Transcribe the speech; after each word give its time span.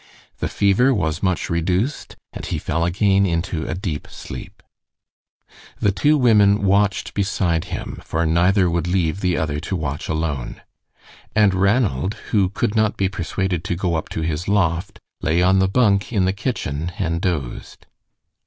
The 0.39 0.47
fever 0.47 0.95
was 0.95 1.21
much 1.21 1.47
reduced, 1.47 2.15
and 2.33 2.43
he 2.43 2.57
fell 2.57 2.85
again 2.85 3.27
into 3.27 3.67
a 3.67 3.75
deep 3.75 4.07
sleep. 4.09 4.63
The 5.79 5.91
two 5.91 6.17
women 6.17 6.63
watched 6.63 7.13
beside 7.13 7.65
him, 7.65 8.01
for 8.03 8.25
neither 8.25 8.67
would 8.67 8.87
leave 8.87 9.21
the 9.21 9.37
other 9.37 9.59
to 9.59 9.75
watch 9.75 10.09
alone. 10.09 10.59
And 11.35 11.53
Ranald, 11.53 12.15
who 12.31 12.49
could 12.49 12.75
not 12.75 12.97
be 12.97 13.09
persuaded 13.09 13.63
to 13.65 13.75
go 13.75 13.93
up 13.93 14.09
to 14.09 14.21
his 14.21 14.47
loft, 14.47 14.97
lay 15.21 15.43
on 15.43 15.59
the 15.59 15.67
bunk 15.67 16.11
in 16.11 16.25
the 16.25 16.33
kitchen 16.33 16.93
and 16.97 17.21
dozed. 17.21 17.85